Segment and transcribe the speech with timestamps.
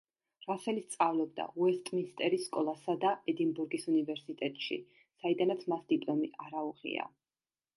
[0.43, 4.79] რასელი სწავლობდა უესტმინსტერის სკოლასა და ედინბურგის უნივერსიტეტში,
[5.25, 7.07] საიდანაც მას დიპლომი არ აუღია.